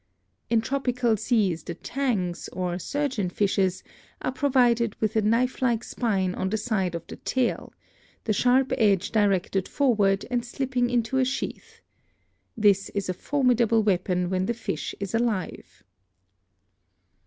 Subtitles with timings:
[0.49, 3.83] In tropical seas the tangs, or surgeon fishes,
[4.23, 7.71] are provided with a knifelike spine on the side of the tail,
[8.23, 11.81] the sharp edge directed forward and slipping into a sheath.
[12.57, 15.83] This is a formidable weapon when the fish is alive.